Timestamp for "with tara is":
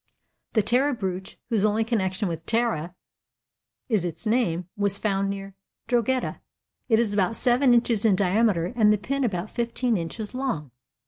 2.27-4.03